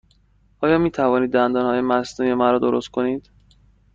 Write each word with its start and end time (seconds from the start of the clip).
آیا 0.59 0.77
می 0.77 0.91
توانید 0.91 1.31
دندانهای 1.31 1.81
مصنوعی 1.81 2.33
مرا 2.33 2.59
درست 2.59 2.87
کنید؟ 2.87 3.29